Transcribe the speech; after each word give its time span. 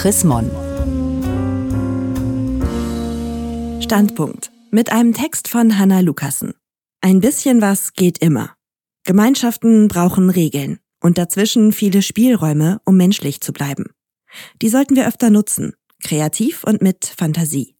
Chris 0.00 0.24
Mon. 0.24 0.50
Standpunkt. 3.82 4.50
Mit 4.70 4.90
einem 4.92 5.12
Text 5.12 5.46
von 5.46 5.78
Hanna 5.78 6.00
Lukassen. 6.00 6.54
Ein 7.02 7.20
bisschen 7.20 7.60
was 7.60 7.92
geht 7.92 8.16
immer. 8.16 8.54
Gemeinschaften 9.04 9.88
brauchen 9.88 10.30
Regeln 10.30 10.78
und 11.02 11.18
dazwischen 11.18 11.72
viele 11.72 12.00
Spielräume, 12.00 12.80
um 12.86 12.96
menschlich 12.96 13.42
zu 13.42 13.52
bleiben. 13.52 13.90
Die 14.62 14.70
sollten 14.70 14.96
wir 14.96 15.06
öfter 15.06 15.28
nutzen, 15.28 15.74
kreativ 16.02 16.64
und 16.64 16.80
mit 16.80 17.04
Fantasie. 17.04 17.76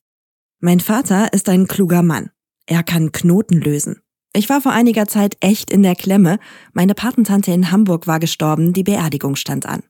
Mein 0.59 0.81
Vater 0.81 1.33
ist 1.33 1.49
ein 1.49 1.69
kluger 1.69 2.03
Mann. 2.03 2.29
Er 2.67 2.83
kann 2.83 3.13
Knoten 3.13 3.63
lösen. 3.63 4.03
Ich 4.35 4.51
war 4.51 4.61
vor 4.61 4.73
einiger 4.73 5.09
Zeit 5.09 5.39
echt 5.41 5.71
in 5.71 5.83
der 5.83 5.97
Klemme. 5.97 6.39
Meine 6.75 6.95
Patentante 6.95 7.51
in 7.51 7.71
Hamburg 7.73 8.07
war 8.07 8.21
gestorben, 8.21 8.75
die 8.75 8.85
Beerdigung 8.85 9.37
stand 9.37 9.65
an. 9.65 9.85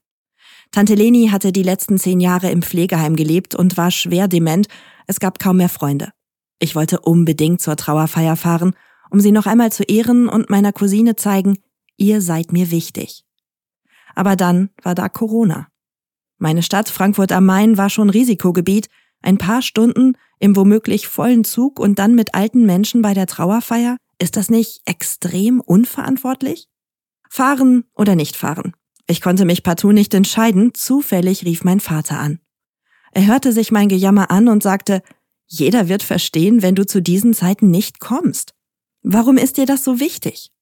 Tante 0.71 0.95
Leni 0.95 1.27
hatte 1.27 1.51
die 1.51 1.63
letzten 1.63 1.97
zehn 1.97 2.21
Jahre 2.21 2.49
im 2.49 2.61
Pflegeheim 2.61 3.17
gelebt 3.17 3.55
und 3.55 3.75
war 3.75 3.91
schwer 3.91 4.29
dement. 4.29 4.67
Es 5.05 5.19
gab 5.19 5.37
kaum 5.37 5.57
mehr 5.57 5.69
Freunde. 5.69 6.11
Ich 6.59 6.75
wollte 6.75 7.01
unbedingt 7.01 7.61
zur 7.61 7.75
Trauerfeier 7.75 8.37
fahren, 8.37 8.73
um 9.09 9.19
sie 9.19 9.33
noch 9.33 9.47
einmal 9.47 9.71
zu 9.71 9.83
ehren 9.83 10.29
und 10.29 10.49
meiner 10.49 10.71
Cousine 10.71 11.17
zeigen, 11.17 11.57
ihr 11.97 12.21
seid 12.21 12.53
mir 12.53 12.71
wichtig. 12.71 13.25
Aber 14.15 14.37
dann 14.37 14.69
war 14.81 14.95
da 14.95 15.09
Corona. 15.09 15.67
Meine 16.37 16.63
Stadt 16.63 16.87
Frankfurt 16.89 17.33
am 17.33 17.45
Main 17.45 17.77
war 17.77 17.89
schon 17.89 18.09
Risikogebiet. 18.09 18.87
Ein 19.21 19.37
paar 19.37 19.61
Stunden 19.61 20.13
im 20.39 20.55
womöglich 20.55 21.07
vollen 21.07 21.43
Zug 21.43 21.79
und 21.79 21.99
dann 21.99 22.15
mit 22.15 22.33
alten 22.33 22.65
Menschen 22.65 23.01
bei 23.01 23.13
der 23.13 23.27
Trauerfeier? 23.27 23.97
Ist 24.19 24.37
das 24.37 24.49
nicht 24.49 24.81
extrem 24.85 25.59
unverantwortlich? 25.59 26.67
Fahren 27.29 27.83
oder 27.93 28.15
nicht 28.15 28.35
fahren? 28.35 28.73
Ich 29.11 29.19
konnte 29.19 29.43
mich 29.43 29.61
partout 29.61 29.91
nicht 29.91 30.13
entscheiden, 30.13 30.73
zufällig 30.73 31.43
rief 31.43 31.65
mein 31.65 31.81
Vater 31.81 32.17
an. 32.17 32.39
Er 33.11 33.27
hörte 33.27 33.51
sich 33.51 33.69
mein 33.69 33.89
Gejammer 33.89 34.31
an 34.31 34.47
und 34.47 34.63
sagte, 34.63 35.01
jeder 35.47 35.89
wird 35.89 36.01
verstehen, 36.01 36.61
wenn 36.61 36.75
du 36.75 36.85
zu 36.85 37.01
diesen 37.01 37.33
Zeiten 37.33 37.69
nicht 37.69 37.99
kommst. 37.99 38.53
Warum 39.03 39.35
ist 39.35 39.57
dir 39.57 39.65
das 39.65 39.83
so 39.83 39.99
wichtig? 39.99 40.53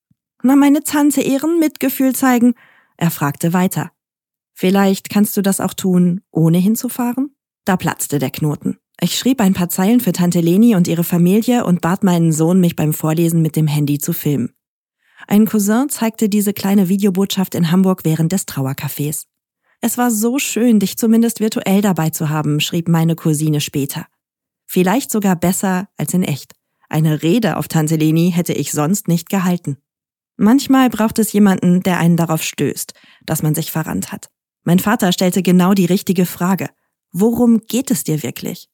Na, 0.41 0.55
meine 0.55 0.81
Tante 0.81 1.21
ehren, 1.21 1.59
Mitgefühl 1.59 2.15
zeigen. 2.15 2.55
Er 2.97 3.11
fragte 3.11 3.53
weiter. 3.53 3.91
Vielleicht 4.55 5.11
kannst 5.11 5.37
du 5.37 5.43
das 5.43 5.59
auch 5.59 5.75
tun, 5.75 6.21
ohne 6.31 6.57
hinzufahren? 6.57 7.35
Da 7.65 7.77
platzte 7.77 8.17
der 8.17 8.31
Knoten. 8.31 8.79
Ich 8.99 9.15
schrieb 9.19 9.41
ein 9.41 9.53
paar 9.53 9.69
Zeilen 9.69 9.99
für 9.99 10.11
Tante 10.11 10.39
Leni 10.39 10.75
und 10.75 10.87
ihre 10.87 11.03
Familie 11.03 11.65
und 11.65 11.81
bat 11.81 12.03
meinen 12.03 12.31
Sohn, 12.31 12.59
mich 12.59 12.75
beim 12.75 12.93
Vorlesen 12.93 13.43
mit 13.43 13.55
dem 13.55 13.67
Handy 13.67 13.99
zu 13.99 14.11
filmen. 14.11 14.55
Ein 15.31 15.45
Cousin 15.45 15.89
zeigte 15.89 16.27
diese 16.27 16.53
kleine 16.53 16.89
Videobotschaft 16.89 17.53
in 17.53 17.69
Hamburg 17.69 18.03
während 18.03 18.31
des 18.31 18.47
Trauercafés. 18.47 19.25
Es 19.79 19.95
war 19.95 20.09
so 20.09 20.39
schön, 20.39 20.79
dich 20.79 20.97
zumindest 20.97 21.39
virtuell 21.39 21.83
dabei 21.83 22.09
zu 22.09 22.29
haben, 22.29 22.59
schrieb 22.59 22.87
meine 22.87 23.15
Cousine 23.15 23.61
später. 23.61 24.07
Vielleicht 24.65 25.11
sogar 25.11 25.35
besser 25.35 25.87
als 25.97 26.15
in 26.15 26.23
echt. 26.23 26.55
Eine 26.89 27.21
Rede 27.21 27.57
auf 27.57 27.67
Tante 27.67 27.95
Leni 27.95 28.31
hätte 28.31 28.53
ich 28.53 28.71
sonst 28.71 29.07
nicht 29.07 29.29
gehalten. 29.29 29.77
Manchmal 30.35 30.89
braucht 30.89 31.19
es 31.19 31.31
jemanden, 31.31 31.83
der 31.83 31.99
einen 31.99 32.17
darauf 32.17 32.41
stößt, 32.41 32.93
dass 33.23 33.43
man 33.43 33.53
sich 33.53 33.71
verrannt 33.71 34.11
hat. 34.11 34.31
Mein 34.63 34.79
Vater 34.79 35.11
stellte 35.11 35.43
genau 35.43 35.75
die 35.75 35.85
richtige 35.85 36.25
Frage. 36.25 36.71
Worum 37.11 37.59
geht 37.67 37.91
es 37.91 38.03
dir 38.03 38.23
wirklich? 38.23 38.67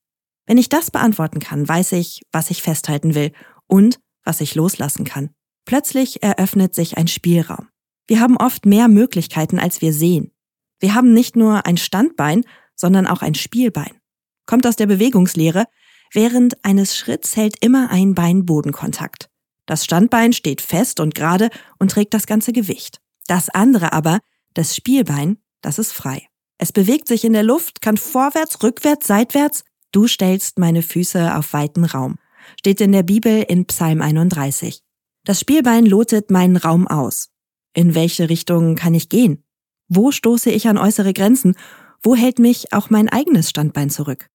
Wenn 0.46 0.58
ich 0.58 0.70
das 0.70 0.90
beantworten 0.90 1.42
kann, 1.42 1.68
weiß 1.68 1.92
ich, 1.92 2.22
was 2.32 2.50
ich 2.50 2.62
festhalten 2.62 3.14
will 3.14 3.34
und 3.68 4.00
was 4.24 4.40
ich 4.40 4.56
loslassen 4.56 5.04
kann. 5.04 5.32
Plötzlich 5.66 6.24
eröffnet 6.24 6.76
sich 6.76 6.98
ein 6.98 7.08
Spielraum. 7.08 7.68
Wir 8.08 8.20
haben 8.20 8.38
oft 8.38 8.66
mehr 8.66 8.88
Möglichkeiten, 8.88 9.60
als 9.60 9.82
wir 9.82 9.94
sehen. 9.94 10.32
Wir 10.80 10.94
haben 10.94 11.14
nicht 11.14 11.36
nur 11.36 11.66
ein 11.66 11.78
Standbein, 11.78 12.44
sondern 12.76 13.08
auch 13.08 13.22
ein 13.22 13.36
Spielbein. 13.36 14.00
Kommt 14.46 14.68
aus 14.68 14.76
der 14.76 14.86
Bewegungslehre, 14.86 15.66
während 16.14 16.64
eines 16.64 16.96
Schritts 16.96 17.36
hält 17.36 17.64
immer 17.64 17.90
ein 17.90 18.14
Bein 18.14 18.46
Bodenkontakt. 18.46 19.30
Das 19.66 19.84
Standbein 19.84 20.34
steht 20.34 20.62
fest 20.62 21.00
und 21.00 21.16
gerade 21.16 21.50
und 21.80 21.90
trägt 21.90 22.14
das 22.14 22.28
ganze 22.28 22.54
Gewicht. 22.54 23.02
Das 23.28 23.50
andere 23.50 23.94
aber, 23.94 24.20
das 24.54 24.76
Spielbein, 24.76 25.40
das 25.62 25.80
ist 25.80 25.92
frei. 25.92 26.28
Es 26.60 26.72
bewegt 26.72 27.08
sich 27.08 27.26
in 27.26 27.34
der 27.34 27.44
Luft, 27.44 27.82
kann 27.82 27.98
vorwärts, 27.98 28.62
rückwärts, 28.62 29.08
seitwärts. 29.08 29.64
Du 29.92 30.08
stellst 30.08 30.60
meine 30.60 30.84
Füße 30.84 31.36
auf 31.36 31.54
weiten 31.54 31.86
Raum. 31.86 32.18
Steht 32.60 32.80
in 32.82 32.92
der 32.92 33.04
Bibel 33.04 33.42
in 33.42 33.66
Psalm 33.66 34.02
31. 34.02 34.85
Das 35.26 35.40
Spielbein 35.40 35.86
lotet 35.86 36.32
meinen 36.32 36.56
Raum 36.56 36.88
aus. 36.88 37.30
In 37.74 37.96
welche 37.96 38.30
Richtung 38.30 38.76
kann 38.76 38.94
ich 38.94 39.10
gehen? 39.10 39.44
Wo 39.88 40.12
stoße 40.12 40.52
ich 40.52 40.68
an 40.68 40.78
äußere 40.78 41.14
Grenzen? 41.14 41.56
Wo 42.02 42.16
hält 42.16 42.40
mich 42.40 42.72
auch 42.74 42.90
mein 42.90 43.10
eigenes 43.10 43.50
Standbein 43.50 43.90
zurück? 43.90 44.30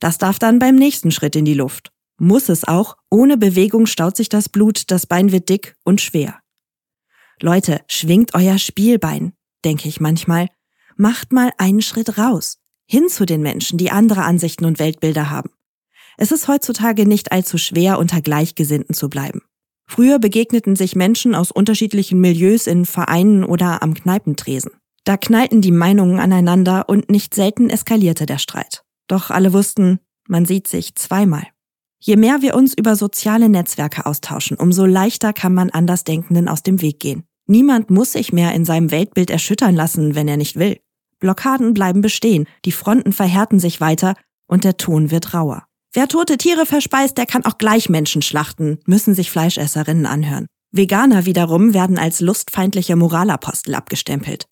Das 0.00 0.18
darf 0.18 0.38
dann 0.38 0.58
beim 0.58 0.74
nächsten 0.74 1.10
Schritt 1.10 1.36
in 1.36 1.44
die 1.44 1.54
Luft. 1.54 1.92
Muss 2.18 2.48
es 2.48 2.64
auch, 2.64 2.96
ohne 3.10 3.36
Bewegung 3.36 3.86
staut 3.86 4.16
sich 4.16 4.28
das 4.30 4.48
Blut, 4.48 4.90
das 4.90 5.06
Bein 5.06 5.32
wird 5.32 5.48
dick 5.48 5.76
und 5.84 6.00
schwer. 6.00 6.40
Leute, 7.40 7.82
schwingt 7.86 8.34
euer 8.34 8.58
Spielbein, 8.58 9.34
denke 9.64 9.88
ich 9.88 10.00
manchmal, 10.00 10.48
Macht 10.96 11.32
mal 11.32 11.52
einen 11.58 11.82
Schritt 11.82 12.18
raus, 12.18 12.58
hin 12.86 13.08
zu 13.08 13.24
den 13.24 13.42
Menschen, 13.42 13.78
die 13.78 13.90
andere 13.90 14.22
Ansichten 14.22 14.64
und 14.64 14.78
Weltbilder 14.78 15.30
haben. 15.30 15.50
Es 16.18 16.32
ist 16.32 16.48
heutzutage 16.48 17.06
nicht 17.06 17.32
allzu 17.32 17.58
schwer, 17.58 17.98
unter 17.98 18.20
Gleichgesinnten 18.20 18.94
zu 18.94 19.08
bleiben. 19.08 19.40
Früher 19.94 20.18
begegneten 20.18 20.74
sich 20.74 20.96
Menschen 20.96 21.34
aus 21.34 21.50
unterschiedlichen 21.50 22.18
Milieus 22.18 22.66
in 22.66 22.86
Vereinen 22.86 23.44
oder 23.44 23.82
am 23.82 23.92
Kneipentresen. 23.92 24.70
Da 25.04 25.18
knallten 25.18 25.60
die 25.60 25.70
Meinungen 25.70 26.18
aneinander 26.18 26.88
und 26.88 27.10
nicht 27.10 27.34
selten 27.34 27.68
eskalierte 27.68 28.24
der 28.24 28.38
Streit. 28.38 28.84
Doch 29.06 29.28
alle 29.28 29.52
wussten, 29.52 29.98
man 30.26 30.46
sieht 30.46 30.66
sich 30.66 30.94
zweimal. 30.94 31.46
Je 32.00 32.16
mehr 32.16 32.40
wir 32.40 32.54
uns 32.54 32.72
über 32.72 32.96
soziale 32.96 33.50
Netzwerke 33.50 34.06
austauschen, 34.06 34.56
umso 34.56 34.86
leichter 34.86 35.34
kann 35.34 35.52
man 35.52 35.68
Andersdenkenden 35.68 36.48
aus 36.48 36.62
dem 36.62 36.80
Weg 36.80 36.98
gehen. 36.98 37.24
Niemand 37.46 37.90
muss 37.90 38.12
sich 38.12 38.32
mehr 38.32 38.54
in 38.54 38.64
seinem 38.64 38.90
Weltbild 38.92 39.28
erschüttern 39.28 39.74
lassen, 39.74 40.14
wenn 40.14 40.26
er 40.26 40.38
nicht 40.38 40.56
will. 40.56 40.78
Blockaden 41.20 41.74
bleiben 41.74 42.00
bestehen, 42.00 42.48
die 42.64 42.72
Fronten 42.72 43.12
verhärten 43.12 43.58
sich 43.58 43.82
weiter 43.82 44.14
und 44.46 44.64
der 44.64 44.78
Ton 44.78 45.10
wird 45.10 45.34
rauer. 45.34 45.66
Wer 45.94 46.08
tote 46.08 46.38
Tiere 46.38 46.64
verspeist, 46.64 47.18
der 47.18 47.26
kann 47.26 47.44
auch 47.44 47.58
gleich 47.58 47.90
Menschen 47.90 48.22
schlachten, 48.22 48.78
müssen 48.86 49.14
sich 49.14 49.30
Fleischesserinnen 49.30 50.06
anhören. 50.06 50.46
Veganer 50.70 51.26
wiederum 51.26 51.74
werden 51.74 51.98
als 51.98 52.20
lustfeindliche 52.20 52.96
Moralapostel 52.96 53.74
abgestempelt. 53.74 54.46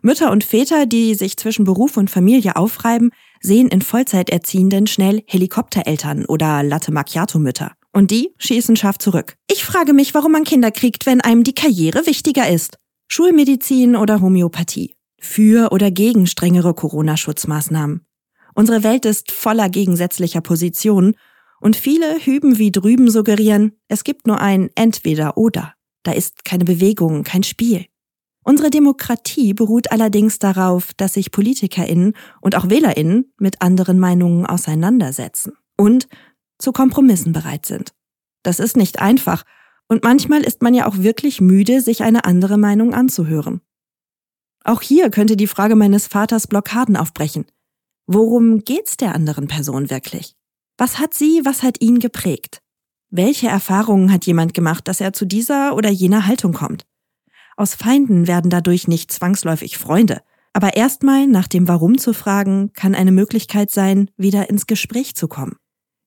Mütter 0.00 0.30
und 0.30 0.44
Väter, 0.44 0.86
die 0.86 1.16
sich 1.16 1.36
zwischen 1.36 1.64
Beruf 1.64 1.96
und 1.96 2.08
Familie 2.08 2.54
aufreiben, 2.54 3.10
sehen 3.40 3.66
in 3.66 3.82
Vollzeiterziehenden 3.82 4.86
schnell 4.86 5.24
Helikoptereltern 5.26 6.24
oder 6.24 6.62
Latte 6.62 6.92
Macchiato 6.92 7.40
Mütter. 7.40 7.72
Und 7.92 8.12
die 8.12 8.32
schießen 8.38 8.76
scharf 8.76 8.98
zurück. 8.98 9.34
Ich 9.50 9.64
frage 9.64 9.92
mich, 9.92 10.14
warum 10.14 10.30
man 10.30 10.44
Kinder 10.44 10.70
kriegt, 10.70 11.04
wenn 11.06 11.20
einem 11.20 11.42
die 11.42 11.54
Karriere 11.54 12.06
wichtiger 12.06 12.48
ist. 12.48 12.78
Schulmedizin 13.08 13.96
oder 13.96 14.20
Homöopathie. 14.20 14.94
Für 15.18 15.72
oder 15.72 15.90
gegen 15.90 16.28
strengere 16.28 16.74
Corona-Schutzmaßnahmen. 16.74 18.05
Unsere 18.56 18.82
Welt 18.82 19.04
ist 19.04 19.32
voller 19.32 19.68
gegensätzlicher 19.68 20.40
Positionen 20.40 21.14
und 21.60 21.76
viele 21.76 22.18
hüben 22.24 22.56
wie 22.56 22.72
drüben 22.72 23.10
suggerieren, 23.10 23.72
es 23.86 24.02
gibt 24.02 24.26
nur 24.26 24.40
ein 24.40 24.70
Entweder 24.74 25.36
oder. 25.36 25.74
Da 26.04 26.12
ist 26.12 26.46
keine 26.46 26.64
Bewegung, 26.64 27.22
kein 27.22 27.42
Spiel. 27.42 27.84
Unsere 28.42 28.70
Demokratie 28.70 29.52
beruht 29.52 29.92
allerdings 29.92 30.38
darauf, 30.38 30.94
dass 30.96 31.14
sich 31.14 31.32
PolitikerInnen 31.32 32.14
und 32.40 32.56
auch 32.56 32.70
WählerInnen 32.70 33.30
mit 33.38 33.60
anderen 33.60 33.98
Meinungen 33.98 34.46
auseinandersetzen. 34.46 35.52
Und 35.76 36.08
zu 36.58 36.72
Kompromissen 36.72 37.34
bereit 37.34 37.66
sind. 37.66 37.92
Das 38.42 38.58
ist 38.58 38.78
nicht 38.78 39.02
einfach 39.02 39.42
und 39.86 40.02
manchmal 40.02 40.40
ist 40.40 40.62
man 40.62 40.72
ja 40.72 40.86
auch 40.86 40.96
wirklich 40.96 41.42
müde, 41.42 41.82
sich 41.82 42.02
eine 42.02 42.24
andere 42.24 42.56
Meinung 42.56 42.94
anzuhören. 42.94 43.60
Auch 44.64 44.80
hier 44.80 45.10
könnte 45.10 45.36
die 45.36 45.46
Frage 45.46 45.76
meines 45.76 46.06
Vaters 46.06 46.46
Blockaden 46.46 46.96
aufbrechen. 46.96 47.44
Worum 48.06 48.60
geht's 48.60 48.96
der 48.96 49.14
anderen 49.14 49.48
Person 49.48 49.90
wirklich? 49.90 50.36
Was 50.78 50.98
hat 50.98 51.12
sie, 51.12 51.40
was 51.44 51.62
hat 51.62 51.80
ihn 51.80 51.98
geprägt? 51.98 52.60
Welche 53.10 53.48
Erfahrungen 53.48 54.12
hat 54.12 54.26
jemand 54.26 54.54
gemacht, 54.54 54.86
dass 54.88 55.00
er 55.00 55.12
zu 55.12 55.26
dieser 55.26 55.74
oder 55.74 55.90
jener 55.90 56.26
Haltung 56.26 56.52
kommt? 56.52 56.86
Aus 57.56 57.74
Feinden 57.74 58.26
werden 58.26 58.50
dadurch 58.50 58.86
nicht 58.86 59.10
zwangsläufig 59.10 59.78
Freunde, 59.78 60.20
aber 60.52 60.76
erstmal 60.76 61.26
nach 61.26 61.48
dem 61.48 61.66
Warum 61.68 61.98
zu 61.98 62.12
fragen, 62.12 62.72
kann 62.74 62.94
eine 62.94 63.12
Möglichkeit 63.12 63.70
sein, 63.70 64.10
wieder 64.16 64.50
ins 64.50 64.66
Gespräch 64.66 65.14
zu 65.14 65.26
kommen. 65.28 65.56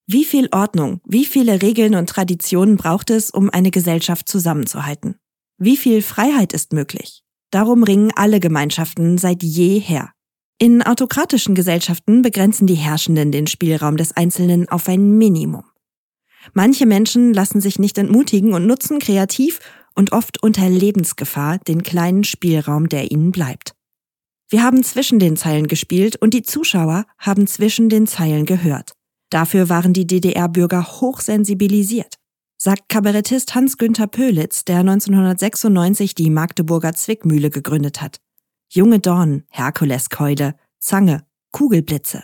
Wie 0.08 0.26
viel 0.26 0.50
Ordnung, 0.52 1.02
wie 1.06 1.26
viele 1.26 1.62
Regeln 1.62 1.96
und 1.96 2.10
Traditionen 2.10 2.78
braucht 2.78 3.10
es, 3.10 3.30
um 3.30 3.50
eine 3.50 3.72
Gesellschaft 3.72 4.28
zusammenzuhalten? 4.28 5.16
Wie 5.58 5.78
viel 5.78 6.02
Freiheit 6.02 6.54
ist 6.54 6.74
möglich? 6.74 7.24
Darum 7.52 7.84
ringen 7.84 8.12
alle 8.16 8.40
Gemeinschaften 8.40 9.18
seit 9.18 9.44
jeher. 9.44 10.14
In 10.62 10.82
autokratischen 10.82 11.56
Gesellschaften 11.56 12.22
begrenzen 12.22 12.68
die 12.68 12.76
Herrschenden 12.76 13.32
den 13.32 13.48
Spielraum 13.48 13.96
des 13.96 14.18
Einzelnen 14.18 14.68
auf 14.68 14.90
ein 14.90 15.18
Minimum. 15.18 15.64
Manche 16.54 16.86
Menschen 16.86 17.34
lassen 17.34 17.62
sich 17.62 17.80
nicht 17.80 17.98
entmutigen 17.98 18.52
und 18.52 18.68
nutzen 18.68 19.00
kreativ 19.00 19.60
und 19.96 20.12
oft 20.12 20.44
unter 20.44 20.68
Lebensgefahr 20.68 21.60
den 21.60 21.82
kleinen 21.82 22.26
Spielraum, 22.26 22.90
der 22.90 23.10
ihnen 23.10 23.32
bleibt. 23.32 23.74
Wir 24.50 24.62
haben 24.62 24.84
zwischen 24.84 25.18
den 25.18 25.38
Zeilen 25.38 25.68
gespielt 25.68 26.18
und 26.18 26.34
die 26.34 26.44
Zuschauer 26.44 27.06
haben 27.18 27.48
zwischen 27.48 27.88
den 27.88 28.06
Zeilen 28.06 28.46
gehört. 28.46 28.92
Dafür 29.30 29.70
waren 29.70 29.94
die 29.94 30.08
DDR-Bürger 30.08 30.84
hochsensibilisiert, 31.00 32.16
sagt 32.58 32.90
Kabarettist 32.90 33.56
Hans-Günther 33.56 34.08
Pölitz, 34.08 34.66
der 34.66 34.80
1996 34.80 36.16
die 36.16 36.30
Magdeburger 36.30 36.94
Zwickmühle 36.94 37.50
gegründet 37.50 38.02
hat. 38.02 38.20
Junge 38.72 39.00
Dornen, 39.00 39.46
Herkuleskeule, 39.50 40.54
Zange, 40.78 41.26
Kugelblitze. 41.52 42.24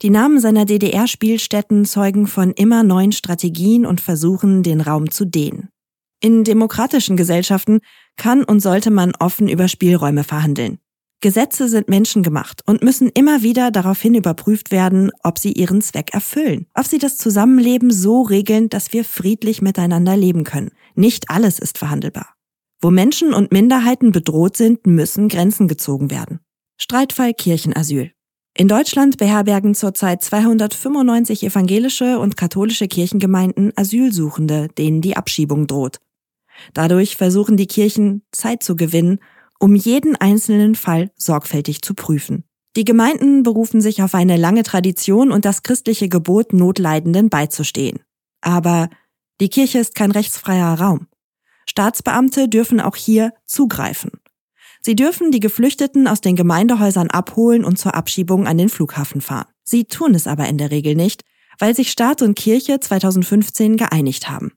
Die 0.00 0.08
Namen 0.08 0.40
seiner 0.40 0.64
DDR-Spielstätten 0.64 1.84
zeugen 1.84 2.26
von 2.26 2.52
immer 2.52 2.82
neuen 2.82 3.12
Strategien 3.12 3.84
und 3.84 4.00
Versuchen, 4.00 4.62
den 4.62 4.80
Raum 4.80 5.10
zu 5.10 5.26
dehnen. 5.26 5.68
In 6.20 6.42
demokratischen 6.42 7.18
Gesellschaften 7.18 7.80
kann 8.16 8.44
und 8.44 8.60
sollte 8.60 8.90
man 8.90 9.12
offen 9.18 9.46
über 9.46 9.68
Spielräume 9.68 10.24
verhandeln. 10.24 10.78
Gesetze 11.20 11.68
sind 11.68 11.88
menschengemacht 11.88 12.62
und 12.64 12.82
müssen 12.82 13.10
immer 13.10 13.42
wieder 13.42 13.70
daraufhin 13.70 14.14
überprüft 14.14 14.70
werden, 14.70 15.10
ob 15.22 15.38
sie 15.38 15.52
ihren 15.52 15.82
Zweck 15.82 16.14
erfüllen, 16.14 16.66
ob 16.72 16.86
sie 16.86 16.98
das 16.98 17.18
Zusammenleben 17.18 17.90
so 17.90 18.22
regeln, 18.22 18.70
dass 18.70 18.94
wir 18.94 19.04
friedlich 19.04 19.60
miteinander 19.60 20.16
leben 20.16 20.44
können. 20.44 20.70
Nicht 20.94 21.28
alles 21.28 21.58
ist 21.58 21.76
verhandelbar. 21.76 22.37
Wo 22.80 22.90
Menschen 22.90 23.34
und 23.34 23.52
Minderheiten 23.52 24.12
bedroht 24.12 24.56
sind, 24.56 24.86
müssen 24.86 25.28
Grenzen 25.28 25.68
gezogen 25.68 26.10
werden. 26.10 26.40
Streitfall 26.80 27.34
Kirchenasyl. 27.34 28.12
In 28.56 28.68
Deutschland 28.68 29.18
beherbergen 29.18 29.74
zurzeit 29.74 30.22
295 30.22 31.44
evangelische 31.44 32.18
und 32.18 32.36
katholische 32.36 32.88
Kirchengemeinden 32.88 33.72
Asylsuchende, 33.76 34.68
denen 34.78 35.00
die 35.00 35.16
Abschiebung 35.16 35.66
droht. 35.66 35.98
Dadurch 36.74 37.16
versuchen 37.16 37.56
die 37.56 37.66
Kirchen 37.66 38.22
Zeit 38.32 38.62
zu 38.62 38.74
gewinnen 38.74 39.20
um 39.58 39.74
jeden 39.74 40.16
einzelnen 40.16 40.74
Fall 40.74 41.10
sorgfältig 41.16 41.82
zu 41.82 41.94
prüfen. 41.94 42.44
Die 42.76 42.84
Gemeinden 42.84 43.42
berufen 43.42 43.80
sich 43.80 44.02
auf 44.02 44.14
eine 44.14 44.36
lange 44.36 44.62
Tradition 44.62 45.32
und 45.32 45.44
das 45.44 45.62
christliche 45.62 46.08
Gebot, 46.08 46.52
Notleidenden 46.52 47.28
beizustehen. 47.28 48.00
Aber 48.40 48.88
die 49.40 49.48
Kirche 49.48 49.78
ist 49.78 49.94
kein 49.94 50.12
rechtsfreier 50.12 50.78
Raum. 50.78 51.07
Staatsbeamte 51.78 52.48
dürfen 52.48 52.80
auch 52.80 52.96
hier 52.96 53.32
zugreifen. 53.46 54.10
Sie 54.80 54.96
dürfen 54.96 55.30
die 55.30 55.38
Geflüchteten 55.38 56.08
aus 56.08 56.20
den 56.20 56.34
Gemeindehäusern 56.34 57.08
abholen 57.08 57.64
und 57.64 57.78
zur 57.78 57.94
Abschiebung 57.94 58.48
an 58.48 58.58
den 58.58 58.68
Flughafen 58.68 59.20
fahren. 59.20 59.46
Sie 59.62 59.84
tun 59.84 60.16
es 60.16 60.26
aber 60.26 60.48
in 60.48 60.58
der 60.58 60.72
Regel 60.72 60.96
nicht, 60.96 61.22
weil 61.56 61.76
sich 61.76 61.92
Staat 61.92 62.20
und 62.20 62.34
Kirche 62.34 62.80
2015 62.80 63.76
geeinigt 63.76 64.28
haben. 64.28 64.50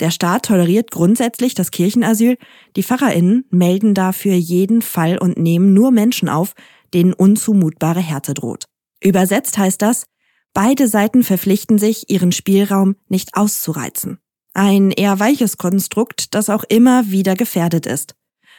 Der 0.00 0.10
Staat 0.10 0.46
toleriert 0.46 0.90
grundsätzlich 0.90 1.54
das 1.54 1.72
Kirchenasyl, 1.72 2.38
die 2.74 2.82
Pfarrerinnen 2.82 3.44
melden 3.50 3.92
dafür 3.92 4.32
jeden 4.32 4.80
Fall 4.80 5.18
und 5.18 5.36
nehmen 5.36 5.74
nur 5.74 5.90
Menschen 5.90 6.30
auf, 6.30 6.54
denen 6.94 7.12
unzumutbare 7.12 8.00
Härte 8.00 8.32
droht. 8.32 8.64
Übersetzt 9.04 9.58
heißt 9.58 9.82
das, 9.82 10.06
beide 10.54 10.88
Seiten 10.88 11.22
verpflichten 11.22 11.76
sich, 11.76 12.08
ihren 12.08 12.32
Spielraum 12.32 12.96
nicht 13.08 13.34
auszureizen. 13.34 14.21
Ein 14.54 14.90
eher 14.90 15.18
weiches 15.18 15.56
Konstrukt, 15.56 16.34
das 16.34 16.50
auch 16.50 16.64
immer 16.64 17.10
wieder 17.10 17.34
gefährdet 17.34 17.86
ist. 17.86 18.14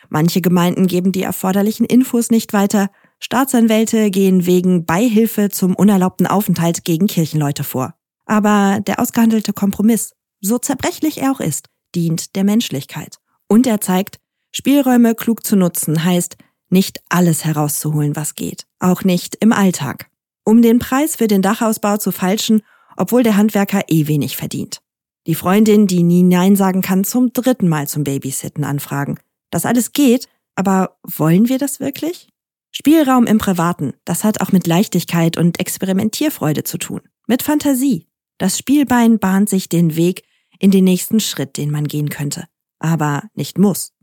Manche 0.10 0.42
Gemeinden 0.42 0.88
geben 0.88 1.12
die 1.12 1.24
erforderlichen 1.24 1.86
Infos 1.86 2.30
nicht 2.30 2.54
weiter, 2.54 2.90
Staatsanwälte 3.20 4.12
gehen 4.12 4.46
wegen 4.46 4.86
Beihilfe 4.86 5.50
zum 5.50 5.76
unerlaubten 5.76 6.28
Aufenthalt 6.28 6.84
gegen 6.84 7.08
Kirchenleute 7.08 7.64
vor. 7.64 7.94
Aber 8.26 8.80
der 8.86 9.00
ausgehandelte 9.00 9.54
Kompromiss 9.54 10.14
so 10.42 10.58
zerbrechlich 10.58 11.22
er 11.22 11.32
auch 11.32 11.40
ist, 11.40 11.70
dient 11.96 12.36
der 12.36 12.44
Menschlichkeit. 12.44 13.18
Und 13.48 13.66
er 13.66 13.80
zeigt, 13.80 14.20
Spielräume 14.52 15.16
klug 15.16 15.46
zu 15.46 15.56
nutzen 15.56 16.04
heißt, 16.04 16.38
nicht 16.70 17.02
alles 17.10 17.46
herauszuholen, 17.46 18.16
was 18.16 18.36
geht. 18.36 18.66
Auch 18.80 19.04
nicht 19.04 19.36
im 19.40 19.54
Alltag. 19.54 20.10
Um 20.44 20.62
den 20.62 20.80
Preis 20.80 21.16
für 21.16 21.28
den 21.28 21.42
Dachausbau 21.42 21.98
zu 21.98 22.12
falschen, 22.12 22.62
obwohl 22.98 23.24
der 23.24 23.38
Handwerker 23.38 23.84
eh 23.88 24.08
wenig 24.08 24.36
verdient. 24.36 24.82
Die 25.26 25.36
Freundin, 25.36 25.88
die 25.88 26.04
nie 26.04 26.24
Nein 26.24 26.56
sagen 26.56 26.82
kann, 26.82 27.04
zum 27.04 27.32
dritten 27.32 27.70
Mal 27.70 27.88
zum 27.88 28.04
Babysitten 28.04 28.64
anfragen. 28.64 29.20
Das 29.52 29.66
alles 29.66 29.94
geht, 29.94 30.28
aber 30.56 30.98
wollen 31.04 31.48
wir 31.48 31.58
das 31.58 31.80
wirklich? 31.80 32.28
Spielraum 32.72 33.26
im 33.26 33.38
Privaten, 33.38 33.94
das 34.04 34.24
hat 34.24 34.42
auch 34.42 34.52
mit 34.52 34.68
Leichtigkeit 34.68 35.38
und 35.38 35.60
Experimentierfreude 35.60 36.64
zu 36.64 36.78
tun. 36.78 37.02
Mit 37.28 37.44
Fantasie. 37.44 38.08
Das 38.40 38.58
Spielbein 38.58 39.20
bahnt 39.20 39.48
sich 39.48 39.70
den 39.70 39.96
Weg 39.96 40.24
in 40.60 40.72
den 40.72 40.84
nächsten 40.84 41.20
Schritt, 41.20 41.58
den 41.58 41.72
man 41.72 41.86
gehen 41.86 42.10
könnte, 42.10 42.46
aber 42.80 43.24
nicht 43.36 43.58
muss. 43.58 43.94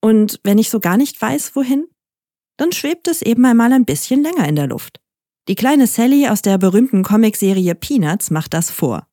Und 0.00 0.40
wenn 0.42 0.58
ich 0.58 0.70
so 0.70 0.80
gar 0.80 0.96
nicht 0.96 1.20
weiß, 1.20 1.54
wohin, 1.54 1.86
dann 2.56 2.72
schwebt 2.72 3.08
es 3.08 3.22
eben 3.22 3.44
einmal 3.44 3.72
ein 3.72 3.84
bisschen 3.84 4.22
länger 4.22 4.48
in 4.48 4.56
der 4.56 4.66
Luft. 4.66 5.00
Die 5.48 5.54
kleine 5.54 5.86
Sally 5.86 6.28
aus 6.28 6.40
der 6.40 6.56
berühmten 6.56 7.02
Comicserie 7.02 7.74
Peanuts 7.74 8.30
macht 8.30 8.54
das 8.54 8.70
vor. 8.70 9.06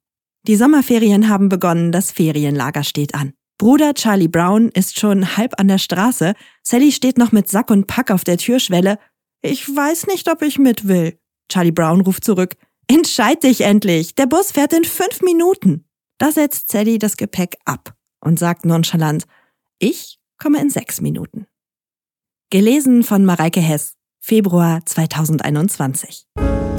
Die 0.47 0.55
Sommerferien 0.55 1.29
haben 1.29 1.49
begonnen, 1.49 1.91
das 1.91 2.11
Ferienlager 2.11 2.83
steht 2.83 3.13
an. 3.13 3.33
Bruder 3.59 3.93
Charlie 3.93 4.27
Brown 4.27 4.69
ist 4.69 4.99
schon 4.99 5.37
halb 5.37 5.59
an 5.59 5.67
der 5.67 5.77
Straße, 5.77 6.33
Sally 6.63 6.91
steht 6.91 7.19
noch 7.19 7.31
mit 7.31 7.47
Sack 7.47 7.69
und 7.69 7.85
Pack 7.85 8.09
auf 8.09 8.23
der 8.23 8.37
Türschwelle. 8.37 8.97
Ich 9.43 9.67
weiß 9.67 10.07
nicht, 10.07 10.31
ob 10.31 10.41
ich 10.41 10.57
mit 10.57 10.87
will. 10.87 11.19
Charlie 11.47 11.71
Brown 11.71 12.01
ruft 12.01 12.23
zurück. 12.23 12.55
Entscheid 12.87 13.43
dich 13.43 13.61
endlich, 13.61 14.15
der 14.15 14.25
Bus 14.25 14.51
fährt 14.51 14.73
in 14.73 14.83
fünf 14.83 15.21
Minuten. 15.21 15.85
Da 16.17 16.31
setzt 16.31 16.71
Sally 16.71 16.97
das 16.97 17.17
Gepäck 17.17 17.57
ab 17.65 17.93
und 18.19 18.39
sagt 18.39 18.65
nonchalant, 18.65 19.25
ich 19.77 20.19
komme 20.39 20.59
in 20.59 20.71
sechs 20.71 21.01
Minuten. 21.01 21.45
Gelesen 22.49 23.03
von 23.03 23.25
Mareike 23.25 23.61
Hess, 23.61 23.93
Februar 24.19 24.85
2021. 24.85 26.25